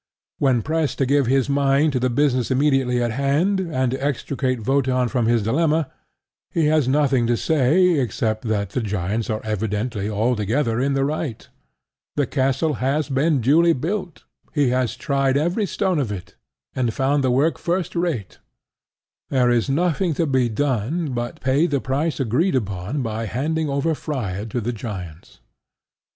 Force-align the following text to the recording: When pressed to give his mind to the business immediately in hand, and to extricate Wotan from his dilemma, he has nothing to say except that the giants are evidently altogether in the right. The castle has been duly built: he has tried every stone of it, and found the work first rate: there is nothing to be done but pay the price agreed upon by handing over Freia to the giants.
When 0.39 0.63
pressed 0.63 0.97
to 0.97 1.05
give 1.05 1.27
his 1.27 1.47
mind 1.47 1.93
to 1.93 1.99
the 1.99 2.09
business 2.09 2.49
immediately 2.49 2.99
in 2.99 3.11
hand, 3.11 3.59
and 3.59 3.91
to 3.91 4.03
extricate 4.03 4.65
Wotan 4.65 5.09
from 5.09 5.27
his 5.27 5.43
dilemma, 5.43 5.91
he 6.49 6.65
has 6.65 6.87
nothing 6.87 7.27
to 7.27 7.37
say 7.37 7.99
except 7.99 8.45
that 8.45 8.71
the 8.71 8.81
giants 8.81 9.29
are 9.29 9.41
evidently 9.43 10.09
altogether 10.09 10.79
in 10.79 10.95
the 10.95 11.05
right. 11.05 11.47
The 12.15 12.25
castle 12.25 12.73
has 12.81 13.09
been 13.09 13.41
duly 13.41 13.73
built: 13.73 14.23
he 14.53 14.69
has 14.69 14.95
tried 14.95 15.37
every 15.37 15.67
stone 15.67 15.99
of 15.99 16.11
it, 16.11 16.33
and 16.75 16.91
found 16.95 17.23
the 17.23 17.29
work 17.29 17.59
first 17.59 17.95
rate: 17.95 18.39
there 19.29 19.51
is 19.51 19.69
nothing 19.69 20.15
to 20.15 20.25
be 20.25 20.49
done 20.49 21.11
but 21.13 21.41
pay 21.41 21.67
the 21.67 21.79
price 21.79 22.19
agreed 22.19 22.55
upon 22.55 23.03
by 23.03 23.27
handing 23.27 23.69
over 23.69 23.93
Freia 23.93 24.47
to 24.49 24.59
the 24.61 24.73
giants. 24.73 25.41